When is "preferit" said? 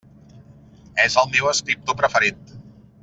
2.01-2.59